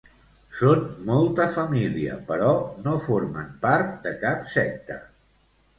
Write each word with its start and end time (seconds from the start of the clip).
Són 0.61 0.79
molta 1.09 1.45
família, 1.57 2.15
però 2.31 2.49
no 2.87 2.97
formen 3.05 3.55
part 3.69 3.97
de 4.09 4.19
cap 4.27 4.53
secta. 4.59 5.01